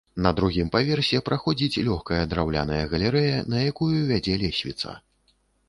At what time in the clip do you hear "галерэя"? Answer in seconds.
2.95-3.37